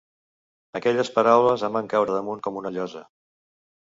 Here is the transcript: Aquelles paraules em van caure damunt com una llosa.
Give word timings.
Aquelles 0.77 1.11
paraules 1.17 1.65
em 1.67 1.75
van 1.75 1.89
caure 1.91 2.15
damunt 2.15 2.41
com 2.47 2.57
una 2.63 2.73
llosa. 2.79 3.03